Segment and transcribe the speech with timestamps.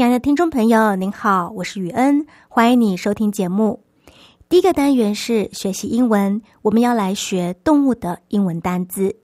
[0.00, 3.84] 亲爱的听众朋友，您好，我是雨恩，欢迎你收听节目。
[4.48, 9.14] 第一个单元是学习英文，我们要来学动物的英文单字。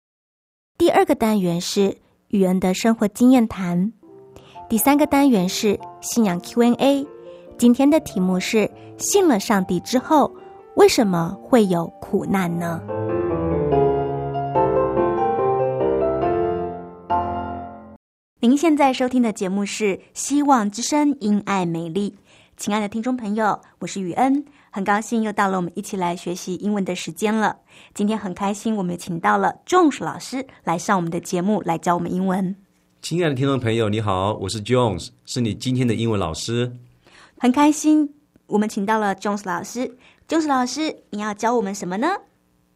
[0.77, 1.97] 第二个单元是
[2.29, 3.91] 雨恩的生活经验谈。
[4.69, 7.07] 第三个单元是信仰 Q&A。
[7.57, 10.31] 今天的题目是：信了上帝之后，
[10.75, 12.83] 为什么会有苦难呢？
[18.41, 22.11] 您现在收听的节目是《希望之声·因爱美丽》，
[22.59, 27.56] 亲爱的听众朋友，我是雨恩，很高兴又到了我们一起来学习英文的时间了。
[27.95, 32.55] 今天很开心，我们请到了 Jones 老师来上我们的节目，来教我们英文。
[33.01, 36.77] 亲爱的听众朋友，你好，我是 Jones，是你今天的英文老师。
[37.39, 38.12] 很开心，
[38.48, 39.97] 我们请到了 Jones 老师。
[40.28, 42.09] Jones 老师，你要教我们什么呢？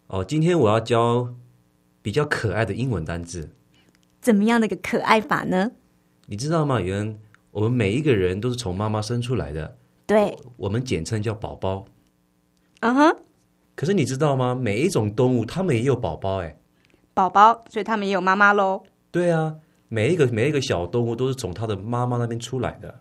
[0.06, 1.34] 哦，今天我要教
[2.00, 3.50] 比较可爱的英文单字。
[4.20, 5.70] 怎么样的一个可爱法呢？
[6.26, 6.80] 你知道吗？
[6.80, 7.18] 原
[7.50, 9.76] 我们每一个人都是从妈妈生出来的，
[10.06, 11.86] 对，我们简称叫宝宝。
[12.80, 13.16] 嗯哼。
[13.74, 14.54] 可是你知道吗？
[14.54, 16.56] 每一种动物它们也有宝宝，哎，
[17.14, 18.84] 宝宝，所以它们也有妈妈喽。
[19.10, 19.56] 对啊，
[19.88, 23.00] 每一个每一个小动物都是从它的妈妈那边出来的。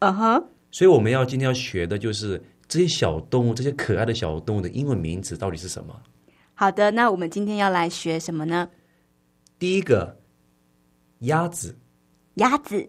[0.00, 0.44] 嗯哼。
[0.70, 5.94] 所以我们要今天要学的就是这些小动物，这些可爱的小动物的英文名字到底是什么？
[6.54, 8.68] 好的，那我们今天要来学什么呢？
[9.58, 10.18] 第一个。
[11.22, 11.74] 鸭子，
[12.34, 12.86] 鸭子，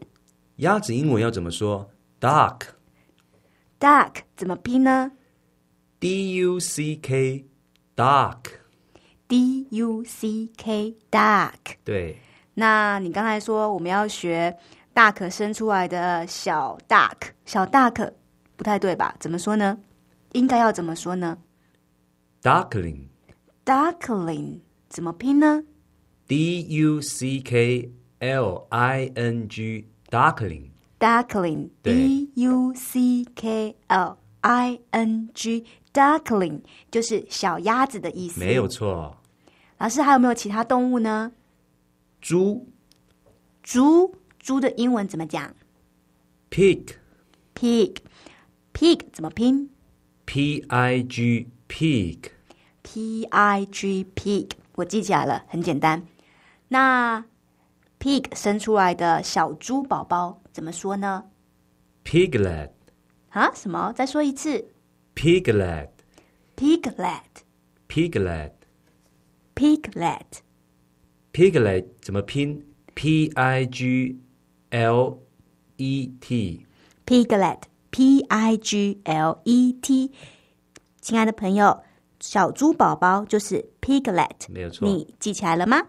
[0.55, 1.88] 鸭子英文要怎么说
[2.19, 5.11] ？Duck，Duck 怎么拼呢
[5.99, 11.75] ？D U C K，Duck，D U C K，Duck。
[11.83, 12.17] 对。
[12.55, 14.57] 那你刚才说我们要学
[14.94, 18.13] 大可生出来的小 Duck，小 Duck
[18.55, 19.15] 不太对吧？
[19.19, 19.77] 怎么说呢？
[20.31, 21.38] 应该要怎么说呢
[22.41, 25.63] ？Duckling，Duckling 怎么拼呢
[26.27, 27.94] ？D U C K。
[28.23, 38.39] L I N G duckling duckling D U C K L I N G duckling 就是小鸭子的意思。
[38.39, 39.17] 没有错。
[39.78, 41.33] 老师还有没有其他动物呢？
[42.22, 42.66] 猪。
[43.62, 45.53] 猪猪的英文怎么讲
[46.50, 46.94] ？Pig。
[47.53, 47.97] Pig。
[48.73, 49.69] Pig 怎么拼
[50.23, 52.19] ？P I G pig。
[52.83, 56.07] P I G pig 我记起来了，很简单。
[56.69, 57.25] 那
[58.03, 61.24] Pig 生出来的小猪宝宝怎么说呢
[62.03, 62.72] ？Piglet。
[63.30, 63.50] 啊？
[63.56, 63.94] 什么？
[63.94, 64.74] 再说一次。
[65.16, 65.88] Piglet。
[66.58, 67.22] Piglet。
[67.88, 68.52] Piglet。
[69.56, 70.25] Piglet。
[71.31, 74.19] Piglet 怎么拼？P I G
[74.72, 75.19] L
[75.78, 76.66] E T。
[77.06, 77.62] Piglet。
[77.90, 80.12] P I G L E T。
[81.00, 81.81] 亲爱的朋友，
[82.19, 84.50] 小猪宝宝就是 Piglet。
[84.50, 84.86] 没有错。
[84.86, 85.88] 你记起来了吗？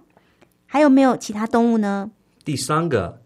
[0.75, 2.11] 还有没有其他动物呢？
[2.45, 3.23] 第三个，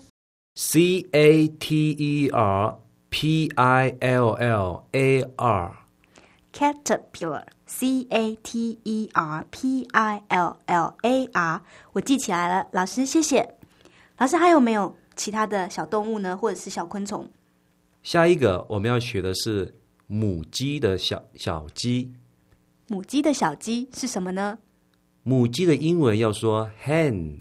[0.54, 2.78] ？，C A T E R
[3.10, 11.26] P I L L A R，caterpillar，c a t e r p i l l a
[11.34, 11.64] r，
[11.94, 13.56] 我记起来了，老师谢谢。
[14.20, 17.28] 老师还有没有其他的小动物呢，或者是小昆虫？
[18.04, 19.74] 下一个我们要学的是
[20.06, 22.14] 母鸡的小小鸡，
[22.88, 24.60] 母鸡的小鸡是什么呢
[25.24, 27.40] 母鸡的英文要说 hen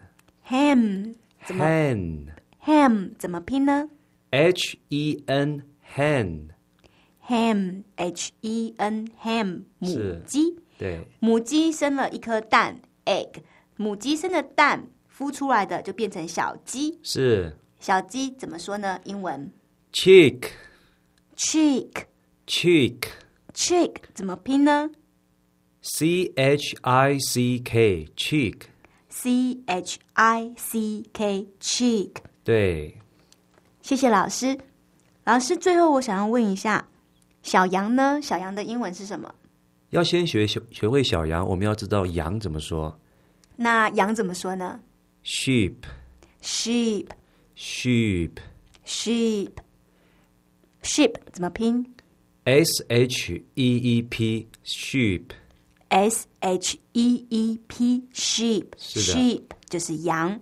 [0.51, 1.15] ？ham
[1.45, 2.27] 怎么 hen
[2.65, 3.89] ham 怎么拼呢
[4.31, 5.63] H E N
[5.95, 9.89] hen，？ham h e n ham 母
[10.27, 13.43] 鸡，对母鸡生了一颗蛋 egg，
[13.77, 19.01] 母鸡生的蛋孵出来的就变成小鸡，是小鸡怎么说呢？
[19.05, 19.53] 英文
[19.93, 20.51] chick
[21.37, 21.91] chick
[22.47, 22.99] chick
[23.55, 24.91] chick 怎么拼呢
[25.83, 28.63] C H I C K chick，
[29.11, 32.13] ？C H I C K chick。
[32.43, 32.97] 对
[33.83, 34.59] 谢谢老师。
[35.25, 36.89] 老师，最后我想要问一下，
[37.43, 38.19] 小羊呢？
[38.23, 39.33] 小羊的英文是什么？
[39.91, 42.99] 要先学学学会小羊，我们要知道羊怎么说
[43.57, 44.81] 那羊怎么说呢
[45.25, 47.09] ，sheep？sheep
[47.57, 48.37] sheep
[48.87, 49.51] sheep
[50.83, 51.95] sheep 怎么拼
[52.45, 55.25] S H E E P sheep
[55.91, 60.41] ？S H E E P sheep sheep 就是羊。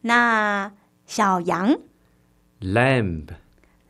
[0.00, 0.72] 那
[1.06, 1.78] 小羊
[2.60, 3.26] lamb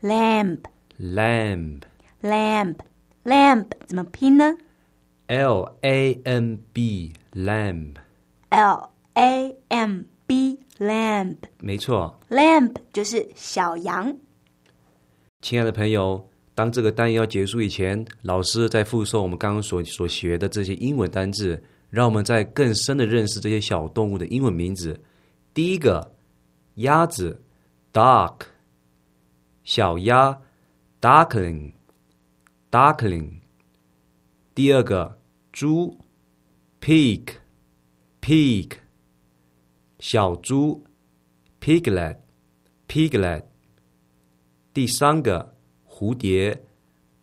[0.01, 0.59] lamb
[0.99, 1.81] lamb
[2.21, 2.75] lamb
[3.23, 4.55] lamb 怎么拼呢
[5.27, 12.19] L A N B lamb，？L A M B lamb 没错。
[12.29, 14.15] lamb 就是小羊。
[15.41, 16.27] 亲爱的朋友，
[16.57, 24.99] 当这个单元要结束以前，老师在复诵我们刚刚所所学的这些英文单字，让我们在更深的认识这些小动物的英文名字。
[25.53, 26.15] 第一个，
[26.77, 27.39] 鸭子
[27.93, 28.39] （duck），
[29.63, 30.35] 小鸭
[30.99, 33.33] （duckling），duckling。
[34.55, 35.19] 第二个，
[35.51, 35.95] 猪
[36.81, 38.71] （pig），pig，
[39.99, 40.83] 小猪
[41.61, 43.43] （piglet），piglet。
[44.73, 45.53] 第三个
[45.99, 46.63] 蝴蝶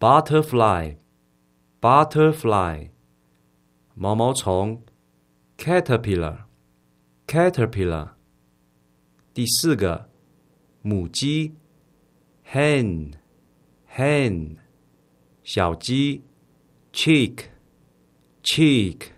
[0.01, 2.91] ，butterfly，butterfly，
[3.95, 4.83] 毛毛虫
[5.57, 8.15] ，caterpillar，caterpillar。
[9.33, 10.11] 第四个
[10.83, 11.55] 母鸡
[12.51, 14.57] ，hen，hen，
[15.45, 16.25] 小鸡
[16.93, 19.11] ，chick，chick。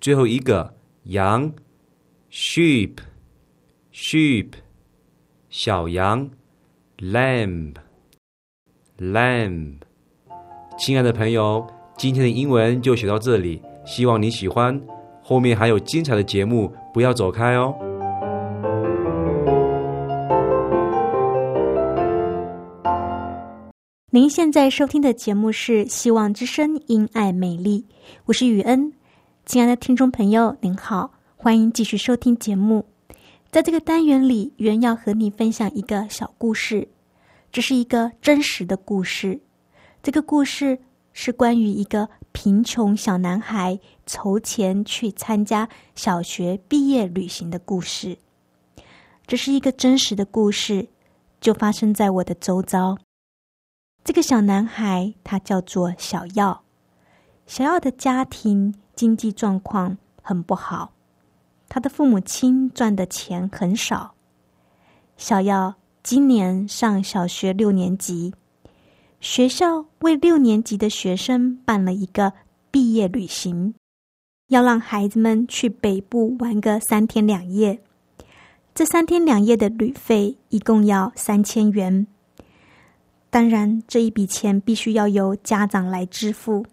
[0.00, 1.54] 最后一个羊
[2.28, 4.54] ，sheep，sheep，
[5.48, 6.32] 小羊。
[6.96, 7.74] lamb
[8.98, 9.74] lamb，
[10.76, 11.64] 亲爱的朋友，
[11.96, 14.80] 今天的英文就学到这里，希望你喜欢。
[15.22, 17.72] 后面还有精彩的节目，不要走开哦。
[24.10, 27.86] 您现在收听的节目是《希望之声·因爱美丽》，
[28.24, 28.92] 我是雨恩。
[29.46, 32.84] 亲爱的听众朋友，您好，欢迎继续收听节目。
[33.52, 36.88] 在这个单元里，原要和你分享一个小故事，
[37.58, 39.40] 这是一个真实的故事。
[40.00, 40.78] 这个故事
[41.12, 48.16] 是关于一个贫穷小男孩筹钱去参加小学毕业旅行的故事。
[49.26, 50.86] 这是一个真实的故事，
[51.40, 52.96] 就发生在我的周遭。
[54.04, 56.62] 这个小男孩他叫做小耀，
[57.44, 60.92] 小耀的家庭经济状况很不好，
[61.68, 64.14] 他的父母亲赚的钱很少。
[65.16, 65.74] 小耀
[66.10, 68.32] 今年上小学六年级，
[69.20, 72.32] 学校为六年级的学生办了一个
[72.70, 73.74] 毕业旅行，
[74.46, 77.78] 要让孩子们去北部玩个三天两夜。
[78.74, 82.06] 这三天两夜的旅费一共要三千元。
[83.28, 86.64] 当然，这一笔钱必须要由家长来支付。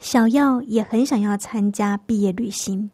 [0.00, 2.90] 小耀也很想要参加毕业旅行，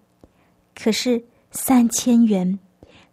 [0.74, 2.58] 可是三千元，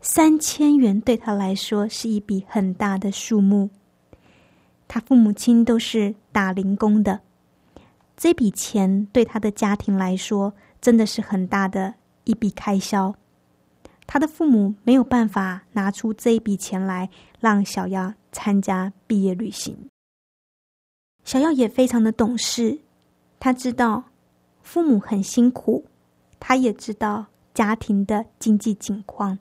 [0.06, 3.70] 三千元对他来说是一笔很大的数目。
[4.86, 7.22] 他父母亲都是打零工的，
[8.18, 11.94] 这笔钱对他的家庭来说真的是很大的
[12.26, 13.16] 一笔开销。
[14.06, 19.88] 他的父母没有办法拿出这一笔钱来让小耀参加毕业旅行。
[21.24, 22.78] 小耀也非常的懂事，
[23.40, 24.04] 他知道
[24.62, 25.86] 父母很辛苦，
[26.42, 29.40] 他也知道家庭的经济情况，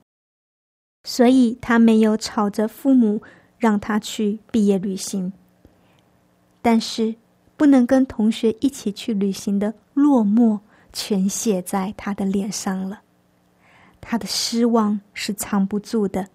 [1.05, 3.23] 所以他没有吵着父母
[3.59, 5.33] 让他去毕业旅行。
[6.61, 7.15] 但是
[7.57, 10.61] 不能跟同学一起去旅行的落寞，
[10.93, 13.01] 全写在他的脸上了。
[14.01, 16.29] 他的失望是藏不住的，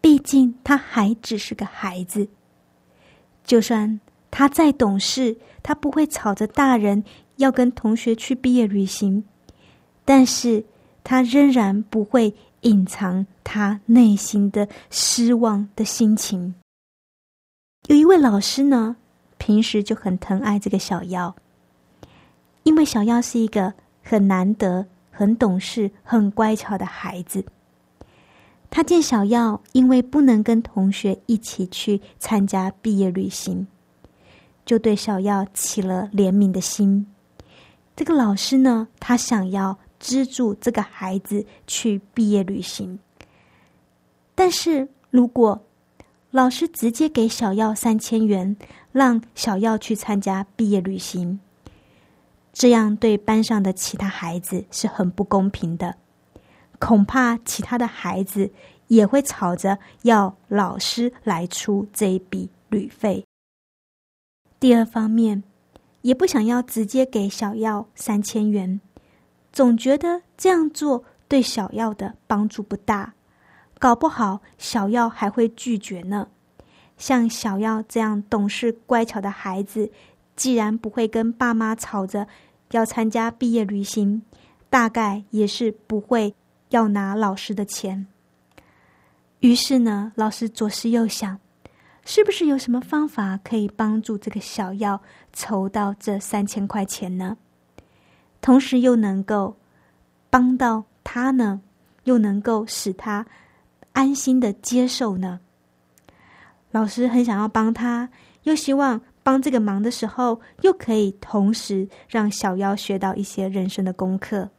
[0.00, 2.28] 毕竟他还只是个孩子。
[3.44, 7.02] 就算他再懂事，他不会吵着大人
[7.36, 9.24] 要跟同学去毕业旅行，
[10.04, 10.64] 但是
[11.02, 16.54] 他仍然不会隐藏他内心的失望的心情。
[17.88, 18.96] 有一位老师呢，
[19.38, 21.34] 平时就很疼爱这个小妖，
[22.64, 23.72] 因为小妖是一个
[24.02, 27.44] 很难得、很懂事、很乖巧的孩子。
[28.70, 33.66] 他见小耀因为不能跟同学一起去参加毕业旅行，
[34.66, 37.06] 就对小耀起了怜悯的心。
[37.96, 42.98] 这个老师呢，他想要资助这个孩子去毕业旅行，
[44.34, 45.60] 但是如果
[46.30, 48.56] 老师直接给小耀三千元，
[48.92, 51.40] 让小耀去参加毕业旅行，
[52.52, 55.96] 这样对班上的其他孩子是很不公平的。
[56.78, 58.50] 恐怕其他的孩子
[58.86, 63.24] 也会吵着要老师来出这一笔旅费。
[64.60, 65.42] 第二方面，
[66.02, 68.80] 也不想要直接给小耀三千元，
[69.58, 73.12] 总觉得这样做对小耀的帮助不大，
[73.80, 76.28] 搞不好小耀还会拒绝呢。
[76.96, 79.90] 像小耀这样懂事乖巧的孩子，
[80.36, 82.28] 既然不会跟爸妈吵着
[82.70, 84.22] 要参加毕业旅行，
[84.70, 86.32] 大概也是不会。
[86.68, 88.06] 要拿老师的钱，
[89.40, 91.40] 于是呢，老师左思右想，
[92.04, 97.36] 是不是有什么方法可以帮助这个小药筹到这三千块钱呢？
[98.40, 99.56] 同时又能够
[100.30, 101.60] 帮到他呢，
[102.04, 103.26] 又能够使他
[103.92, 105.40] 安心的接受呢？
[106.70, 108.10] 老师很想要帮他，
[108.42, 114.50] 又希望帮这个忙的时候，又可以同时让小妖学到一些人生的功课。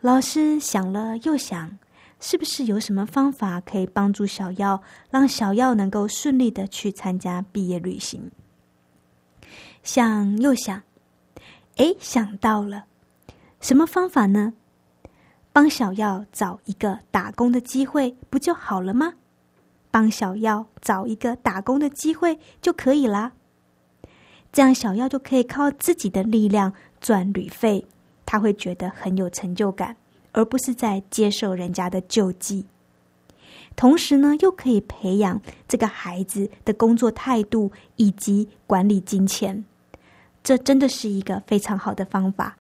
[0.00, 1.78] 老师想了又想，
[2.20, 8.30] 是不是有什么方法可以帮助小耀，让小耀能够顺利的去参加毕业旅行？
[9.82, 10.82] 想又想，
[11.78, 12.86] 哎，想到了，
[13.60, 14.52] 什么方法呢？
[15.52, 19.14] 帮小耀找一个打工的机会，不就好了吗？
[19.92, 23.32] 帮小耀找一个打工的机会就可以啦。
[24.52, 27.86] 这样小耀就可以靠自己的力量赚旅费。
[28.26, 29.96] 他会觉得很有成就感，
[30.32, 32.66] 而不是在接受人家的救济。
[33.76, 39.64] 同时呢，又可以培养这个孩子的工作态度以及管理金钱，
[40.42, 42.56] 这真的是一个非常好的方法。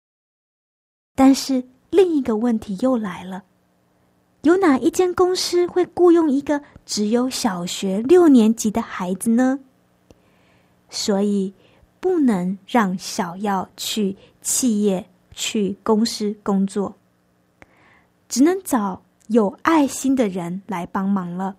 [1.14, 3.44] 但是另一个问题又来了：
[4.42, 9.60] 有哪一间公司会雇佣一个只有小学六年级的孩子呢？
[10.90, 11.54] 所以
[12.00, 15.06] 不能让小耀去企业。
[15.36, 16.94] 去公司工作，
[18.28, 21.56] 只能找有爱心的人来帮忙了。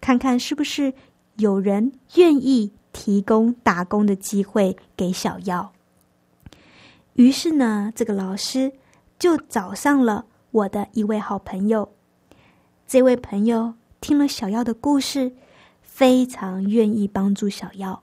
[0.00, 0.92] 看看是不是
[1.36, 5.72] 有人愿意提供打工的机会给小耀。
[7.14, 8.72] 于是呢，这个老师
[9.18, 11.90] 就找上了我的一位好朋友。
[12.86, 15.32] 这位朋友听了小耀的故事，
[15.82, 18.02] 非常愿意帮助小耀，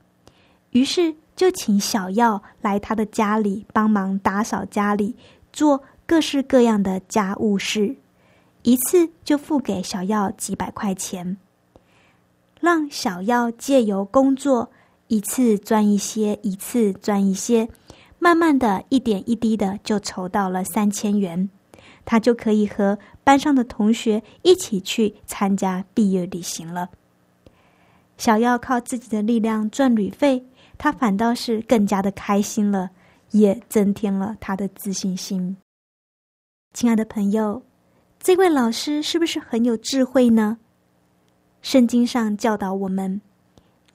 [0.71, 1.15] 于是。
[1.39, 5.15] 就请小耀来他的家里帮忙打扫家里，
[5.53, 7.95] 做各式各样的家务事，
[8.63, 11.37] 一次就付给小耀几百块钱，
[12.59, 14.69] 让小耀借由工作
[15.09, 17.67] 一次赚一些，一次赚一些，
[18.17, 21.49] 慢慢的一点一滴的就筹到了三千元，
[22.05, 26.89] 他就可以和班上的同学一起去参加毕业旅行了。
[28.17, 30.45] 小耀靠自己的力量赚旅费。
[30.81, 32.91] 他反倒是更加的开心了，
[33.31, 35.57] 也增添了他的自信心。
[36.73, 37.61] 亲爱的朋友，
[38.17, 40.57] 这位老师是不是很有智慧呢？
[41.61, 43.19] 圣经上教导我们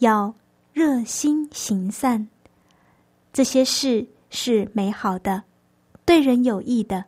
[0.01, 0.35] 要
[0.75, 2.29] 热心行善，
[3.33, 5.45] 这些事是美好的，
[6.05, 7.07] 对人有益的，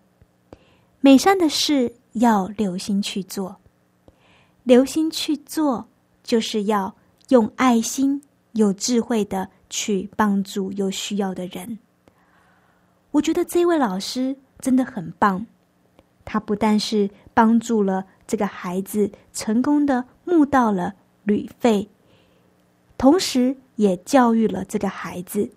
[1.01, 3.57] 美善的事要留心去做。
[4.63, 5.87] 留心去做，
[6.23, 6.97] 就是要
[7.29, 9.51] 用爱心、有智慧的。
[9.69, 11.77] 去帮助有需要的人，
[13.11, 15.45] 我觉得这位老师真的很棒。
[16.25, 20.95] 他不但是帮助了这个孩子成功的募到了
[21.25, 21.91] 旅费，
[22.99, 25.51] 同时也教育了这个孩子。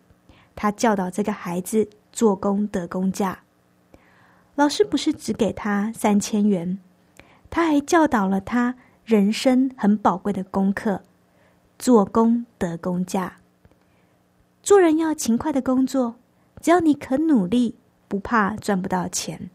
[0.55, 3.43] 他教导这个孩子做工得工价。
[4.55, 6.79] 老师不是只给他三千元，
[7.49, 11.01] 他还教导了他人生很宝贵的功课：
[11.77, 13.37] 做工得工价。
[14.61, 16.15] 做人要勤快的工作，
[16.61, 17.75] 只要你肯努力，
[18.09, 19.49] 不怕赚不到钱。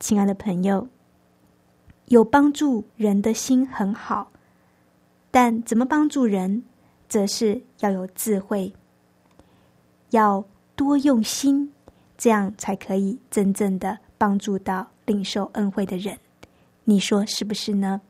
[0.00, 0.88] 亲爱的朋友，
[2.06, 4.32] 有帮助人的心很好，
[5.30, 6.62] 但怎么帮助人，
[7.08, 8.72] 则是要有智慧，
[10.10, 10.44] 要
[10.74, 11.72] 多用心，
[12.16, 16.16] 这样才可以真正的帮助到领受恩惠的人。
[16.84, 18.00] 你说是不是呢？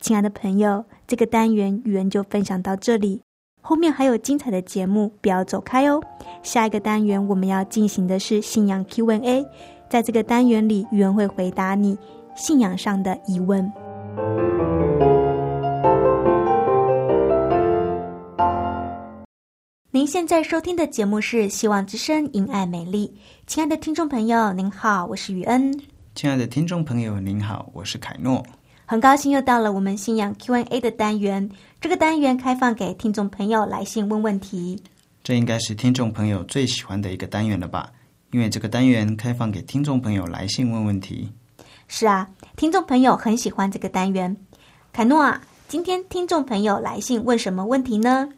[0.00, 3.22] 亲爱的朋友，这个单元语文就分享到这里，
[3.62, 6.02] 后面还有精彩的节目，不要走开哦。
[6.42, 9.46] 下一个单元我们要进行的是信仰 Q&A，
[9.88, 11.96] 在这个单元里，语文会回答你
[12.34, 13.72] 信仰上的疑问。
[19.94, 23.06] 您现在收听的节目是《希望之声·因爱美丽》，
[23.46, 25.72] 亲爱的听众朋友，您好，我是雨恩。
[26.16, 28.44] 亲爱的听众朋友，您好，我是凯诺。
[28.86, 31.48] 很高兴又到了我们信仰 Q&A 的单元。
[31.80, 34.82] 这个单元开放给听众朋友来信问问题。
[35.22, 37.92] 这应该是听众朋友最喜欢的一个单元了吧？
[38.32, 41.30] 因为这个单元开放给听众朋友来信问问题。
[41.86, 44.36] 是啊，听众朋友很喜欢这个单元。
[44.92, 48.28] 凯诺啊，今天听众朋友来信问什么问题呢？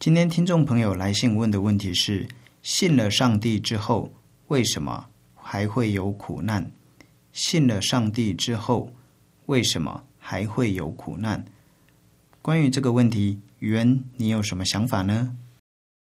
[0.00, 2.26] 今天听众朋友来信问的问题是：
[2.62, 4.10] 信了上帝之后，
[4.48, 6.72] 为什么还会有苦难？
[7.32, 8.90] 信了上帝之后。
[9.44, 11.44] 为什么还会有苦难？
[12.40, 15.36] 关于这个问题，宇恩，你有什么想法呢？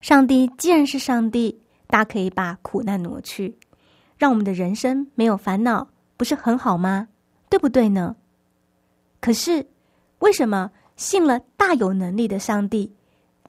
[0.02, 3.58] 上帝既然是上帝，大可以把苦难挪去，
[4.16, 7.08] 让我们的人生没有烦恼，不是很好吗？
[7.50, 8.16] 对不对呢？
[9.20, 9.66] 可是，
[10.20, 12.94] 为什么信了大有能力的上帝，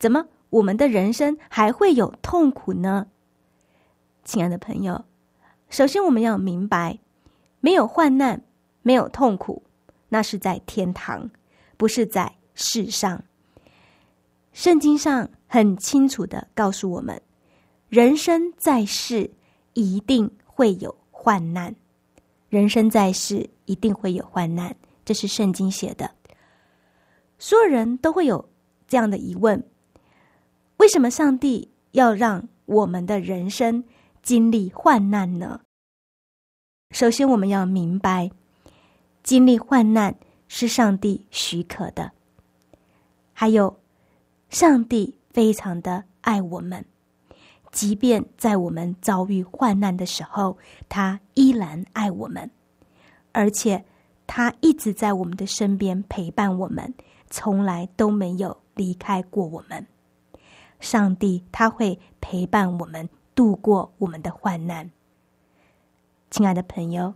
[0.03, 3.07] 怎么我们的人生还会有痛苦呢？
[4.25, 5.05] 亲爱的朋友，
[5.69, 6.99] 首先我们要明白，
[7.61, 8.43] 没有患难，
[8.83, 9.63] 没有痛苦。
[10.09, 11.31] 那是在天堂，
[11.77, 13.23] 不是在世上。
[14.53, 17.23] 圣经上很清楚的告诉我们，
[17.89, 19.31] 人生在世
[19.75, 21.73] 一定会有患难，
[22.49, 26.11] 人生在世一定会有患难，这是圣经写的。
[27.39, 28.45] 所有人都会有
[28.89, 29.65] 这样的疑问：
[30.83, 33.85] 为什么上帝要让我们的人生
[34.21, 35.61] 经历患难呢？
[36.91, 38.29] 首先，我们要明白。
[39.23, 40.13] 经历患难
[40.49, 42.11] 是上帝许可的，
[43.33, 43.79] 还有，
[44.51, 46.85] 上帝非常的爱我们，
[47.71, 52.51] 即便在我们遭遇患难的时候，他依然爱我们，
[53.31, 53.85] 而且
[54.27, 56.93] 他一直在我们的身边陪伴我们，
[57.31, 59.87] 从来都没有离开过我们。
[60.83, 64.91] 上帝他会陪伴我们度过我们的患难，
[66.29, 67.15] 亲爱的朋友。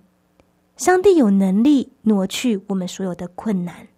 [0.77, 3.89] 上帝有能力挪去我们所有的困难，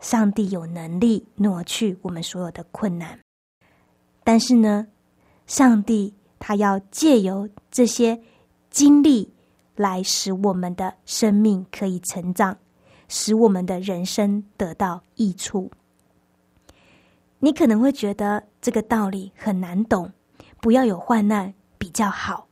[0.00, 3.18] 上帝有能力挪去我们所有的困难，
[4.22, 4.86] 但是呢，
[5.46, 8.20] 上帝他要借由这些
[8.68, 9.32] 经历
[9.76, 12.58] 来使我们的生命可以成长，
[13.08, 15.70] 使我们的人生得到益处。
[17.40, 20.12] 你可能会觉得这个道理很难懂，
[20.60, 22.48] 不要有患难比较好。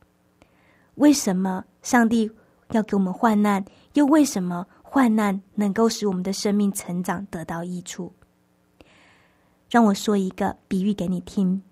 [0.95, 2.31] 为什么上帝？
[2.71, 8.11] 要给我们患难，又为什么患难能够使我们的生命成长得到益处？
[9.69, 11.63] 让我说一个比喻给你听。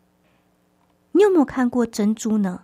[1.11, 2.61] 你有没有看过珍珠呢？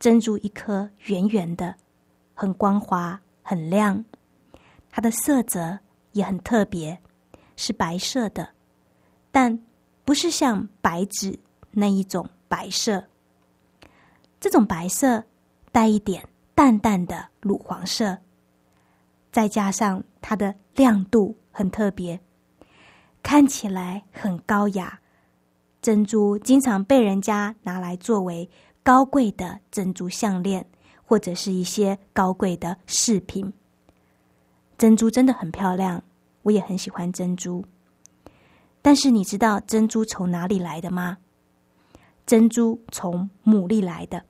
[0.00, 1.76] 珍珠一颗圆圆的，
[2.34, 4.04] 很光滑，很亮，
[4.90, 5.78] 它的色泽
[6.10, 7.00] 也很特别，
[7.54, 8.48] 是白色的，
[9.30, 9.58] 但
[10.04, 11.38] 不是像白纸
[11.70, 13.04] 那一种白色。
[14.38, 15.24] 这种白色
[15.72, 16.24] 带一点。
[16.52, 18.18] 淡淡的乳黄色，
[19.32, 22.20] 再加上它的亮度很特别，
[23.22, 25.00] 看起来很高雅。
[25.80, 28.46] 珍珠经常被人家拿来作为
[28.82, 30.66] 高贵的珍珠项链，
[31.02, 33.50] 或者是一些高贵的饰品。
[34.76, 36.04] 珍珠真的很漂亮，
[36.42, 37.64] 我也很喜欢珍珠。
[38.82, 41.18] 但是你知道珍珠从哪里来的吗？
[42.26, 44.24] 珍珠从牡蛎来的。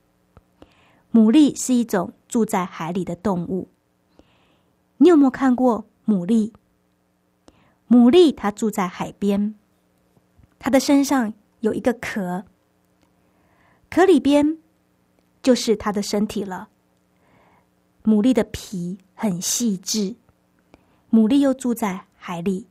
[1.13, 3.69] 牡蛎是一种住在海里的动物。
[4.97, 6.53] 你有没有看过牡蛎？
[7.89, 9.55] 牡蛎它住在海边，
[10.59, 12.45] 它的身上有一个壳，
[13.91, 14.59] 壳里边
[15.43, 16.69] 就是它的身体了。
[18.05, 20.15] 牡蛎的皮很细致，
[21.11, 22.67] 牡蛎又住在海里，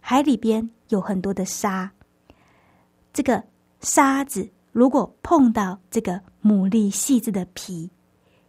[0.00, 1.90] 海里边有很多的沙。
[3.12, 3.44] 这个
[3.80, 6.20] 沙子如果碰到这个。
[6.40, 7.90] 牡蛎细致的皮，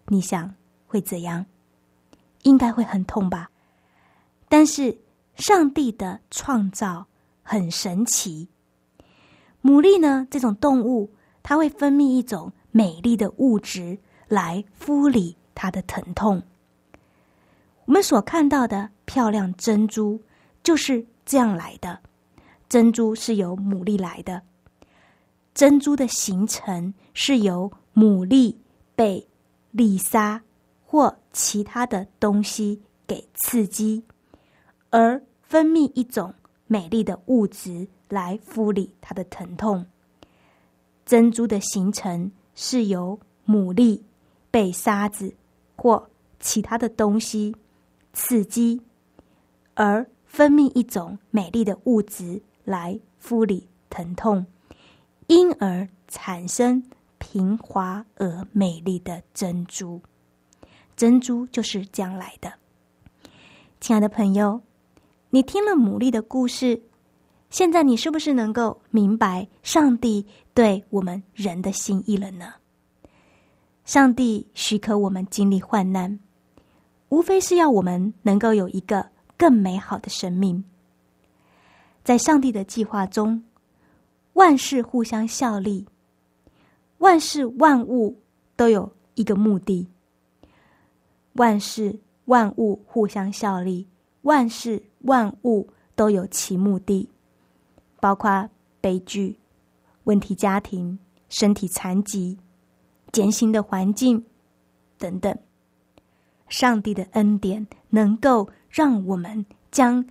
[0.08, 0.54] 你想
[0.88, 1.46] 会怎样？
[2.44, 3.50] 应该会很痛吧。
[4.48, 4.98] 但是
[5.36, 7.08] 上帝的创造
[7.44, 8.48] 很神奇。
[9.62, 11.12] 牡蛎呢，这种动物，
[11.44, 13.98] 它会分泌一种美丽的物质
[14.30, 16.44] 来敷理它的疼痛。
[17.84, 20.22] 我们所看到的漂亮珍珠
[20.64, 22.00] 就是这样来的。
[22.70, 24.44] 珍珠是由牡蛎来的，
[25.56, 28.56] 珍珠的形成是由牡蛎
[28.96, 29.28] 被
[29.72, 30.40] 丽莎
[30.86, 34.04] 或其他的东西给刺激，
[34.92, 36.32] 而分泌一种
[36.68, 39.84] 美丽的物质来敷理它的疼痛。
[41.08, 44.00] 珍珠的形成是由牡蛎
[44.52, 45.34] 被沙子
[45.76, 46.08] 或
[46.40, 47.56] 其他的东西
[48.14, 48.80] 刺激，
[49.74, 54.46] 而分泌一种美丽的物质来敷理疼痛，
[55.26, 56.84] 因而产生
[57.18, 60.00] 平滑而美丽的珍珠。
[60.96, 62.54] 珍珠就是这样来的。
[63.80, 64.62] 亲爱的朋友，
[65.32, 66.80] 你听了牡蛎的故事。
[67.50, 72.54] 现在你是不是能够明白上帝对我们人的心意了呢？
[73.84, 76.20] 上帝许可我们经历患难，
[77.08, 80.64] 无非是要我们能够有一个更美好的生命。
[82.04, 83.44] 在上帝的计划中，
[84.34, 85.86] 万事互相效力，
[87.00, 88.18] 万事万物
[88.56, 89.88] 都有一个目的。
[91.34, 93.88] 万事万物互相效力，
[94.24, 97.10] 万事万物都有其目的。
[98.00, 98.50] 包括
[98.82, 99.38] 悲剧、
[100.06, 102.38] 问题家庭、身体残疾、
[103.12, 104.26] 艰辛的环境
[104.98, 105.38] 等等，
[106.48, 110.06] 上帝的恩典能够让我们将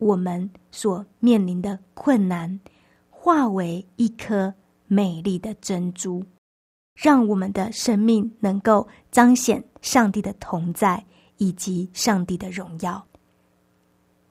[0.00, 2.58] 我们所面临的困难
[3.08, 4.52] 化为一颗
[4.88, 6.24] 美丽的珍珠，
[6.94, 13.06] 让我们的生命能够彰显上帝的同在以及上帝的荣耀。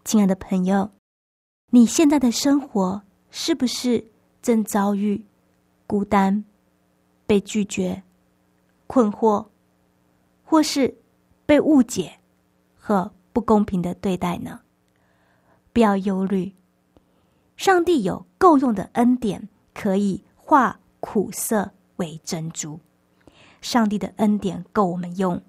[0.04, 0.92] 亲爱的朋友。
[1.72, 4.04] 你现在的生活是不是
[4.42, 5.24] 正遭遇
[5.86, 6.44] 孤单、
[7.28, 8.02] 被拒绝、
[8.88, 9.46] 困惑，
[10.44, 10.98] 或是
[11.46, 12.12] 被误解
[12.76, 14.60] 和不公平的对待呢？
[15.72, 16.54] 不要忧虑，
[17.56, 22.80] 上帝有够用的恩典，可以化苦涩为珍珠。
[23.62, 25.42] 上帝的恩典够我们用，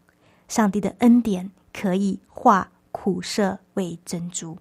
[0.48, 4.58] 上帝的恩典可以化苦涩为珍珠。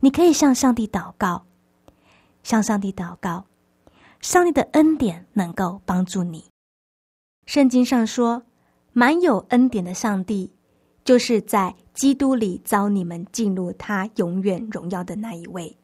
[0.00, 1.44] 你可以向上帝祷告，
[2.42, 3.44] 向上帝祷告，
[4.20, 6.46] 上帝的恩典能够帮助你。
[7.44, 8.42] 圣经上说，
[8.92, 10.52] 满有恩典的上帝，
[11.06, 15.74] 就是在基督里招你们进入他永远荣耀的那一位。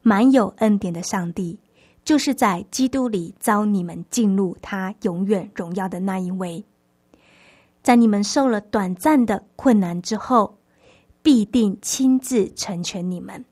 [0.00, 1.58] 满有恩典的上帝，
[2.04, 6.64] 就是在基督里招你们进入他永远荣耀的那一位。
[7.82, 10.54] 在你们受了短暂的困难之后。
[11.20, 13.44] 必定亲自成全你们，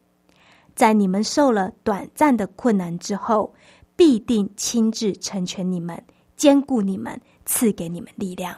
[0.74, 3.52] 在你们受了短暂的困难之后，
[3.96, 6.02] 必定亲自成全你们，
[6.36, 8.56] 兼顾你们，赐给你们力量。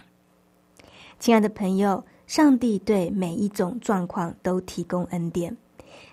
[1.19, 5.57] 亲爱的朋友，上帝对每一种状况都提供恩典，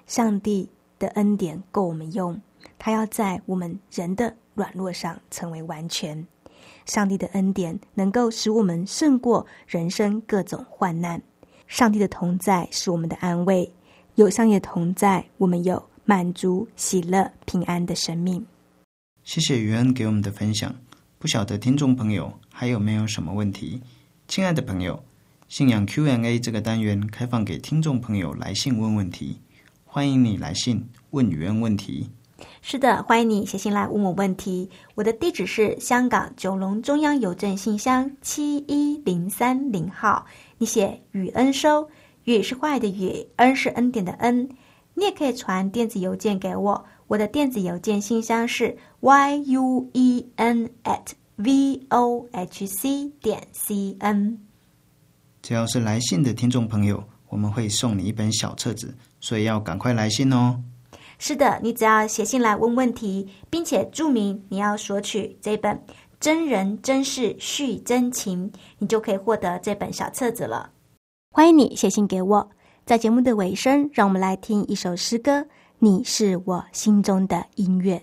[0.07, 2.39] 上帝的恩典够我们用，
[2.79, 6.25] 他要在我们人的软弱上成为完全。
[6.85, 11.21] 上帝的恩典能够使我们胜过人生各种患难。
[11.67, 13.69] 上帝的同在是我们的安慰，
[14.15, 18.45] 有上帝同在，我们有满足、喜乐、平安的生命。
[19.25, 20.73] 谢谢于恩给我们的分享。
[21.19, 23.81] 不晓得听众朋友还有没有什么问题？
[24.29, 25.03] 亲爱的朋友，
[25.47, 29.39] 信仰 Q&A 这个单元开放给听众朋友来信问问题，
[29.85, 32.09] 欢迎你来信问于恩问题。
[32.63, 34.69] 是的，欢迎你写信来问我问题。
[34.95, 40.25] 我的地址是香港九龙中央邮政信箱七一零三零号。
[40.57, 41.87] 你写雨恩收，
[42.23, 44.49] 雨是坏的雨，恩是恩典的恩。
[44.95, 54.39] 你也可以传电子邮件给我，我的电子邮件信箱是 y u e n at v o h c 点 c n。
[55.45, 60.59] 只要是来信的听众朋友，我们会送你一本小册子，所以要赶快来信哦。
[61.19, 65.79] 是的，你只要写信来问问题，并且注明你要索取这本。
[66.19, 70.71] 真人真事续真情，你就可以获得这本小册子了。
[71.29, 72.49] 欢迎你写信给我。
[72.83, 75.45] 在节目的尾声，让我们来听一首诗歌。
[75.77, 78.01] 你是我心中的音乐。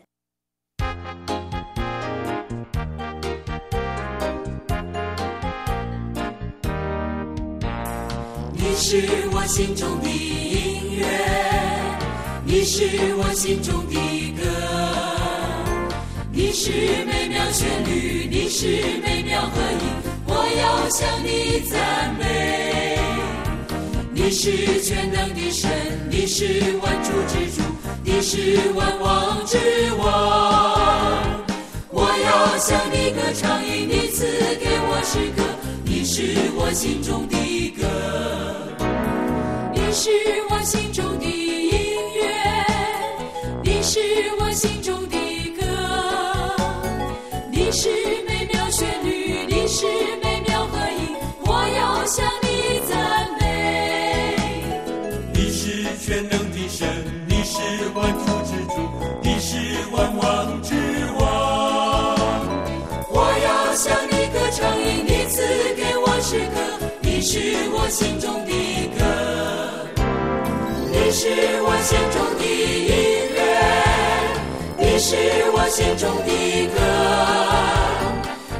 [8.74, 11.06] 你是我心中的音乐，
[12.42, 14.48] 你是我心中的歌。
[16.32, 16.70] 你是
[17.04, 18.66] 美妙旋律，你是
[19.04, 19.78] 美妙和音，
[20.26, 22.98] 我要向你赞美。
[24.10, 25.68] 你是全能的神，
[26.08, 27.60] 你是万主之主，
[28.02, 29.58] 你是万王之
[29.98, 31.20] 王，
[31.90, 34.24] 我要向你歌唱，因你赐
[34.56, 35.42] 给我诗歌，
[36.14, 36.20] 是
[36.54, 37.88] 我心中的歌，
[39.72, 40.10] 你是
[40.50, 41.72] 我心中的音
[42.14, 42.22] 乐，
[43.64, 43.98] 你是
[44.38, 45.16] 我心中的
[45.58, 45.64] 歌，
[47.50, 47.88] 你是
[48.28, 49.86] 美妙旋律，你是
[50.22, 54.36] 美妙和音，我要向你赞美。
[55.32, 56.86] 你是全能的神，
[57.26, 58.51] 你是万主
[67.92, 68.50] 心中的
[68.98, 69.04] 歌，
[70.90, 71.28] 你是
[71.60, 72.88] 我心中的音
[73.36, 73.38] 乐，
[74.78, 75.14] 你是
[75.52, 76.32] 我心中的
[76.72, 76.80] 歌，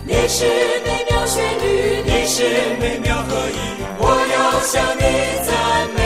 [0.05, 0.45] 你是
[0.85, 2.45] 美妙旋律，你是
[2.79, 3.57] 美妙合一，
[3.97, 5.03] 我要向你
[5.47, 5.51] 赞
[5.97, 5.99] 美。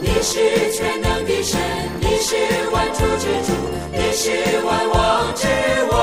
[0.00, 1.60] 你是全能的神，
[2.00, 2.34] 你是
[2.72, 3.52] 万主之主，
[3.92, 5.46] 你是万王之
[5.92, 5.94] 王。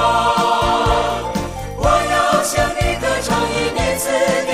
[1.76, 4.08] 我要向你歌唱，因你赐
[4.48, 4.52] 给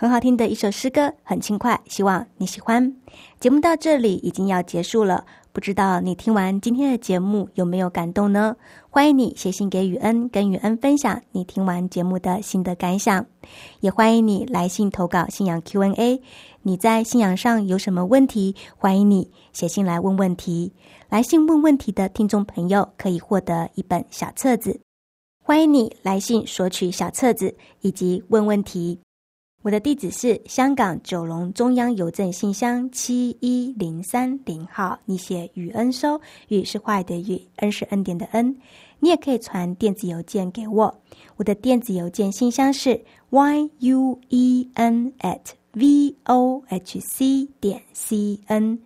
[0.00, 2.96] 很好听的一首诗歌，很轻快，希望你喜欢。
[3.38, 8.56] 节目到这里已经要结束了，不知道你听完今天的节目有没有感动呢？
[8.88, 13.26] 欢迎你写信给雨恩，跟雨恩分享你听完节目的心得感想，
[13.80, 16.22] 也欢迎你来信投稿信仰 Q&A。
[16.62, 18.56] 你在信仰上有什么问题？
[18.78, 20.72] 欢迎你写信来问问题。
[21.10, 24.80] 来信问问题的听众朋友可以获得一本小册子，
[25.44, 28.98] 欢迎你来信索取小册子以及问问题。
[29.62, 36.18] 我的地址是香港九龙中央邮政信箱七一零三零号，你写雨恩收，
[36.48, 38.56] 雨是坏的雨，恩是恩典的恩。
[39.00, 41.02] 你也可以传电子邮件给我，
[41.36, 45.40] 我的电子邮件信箱是 y u e n at
[45.72, 48.78] v o h c 点 c n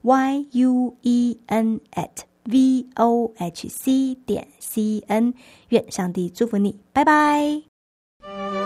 [0.00, 5.34] y u e n at v o h c 点 c n。
[5.68, 8.61] 愿上帝祝福你，拜拜。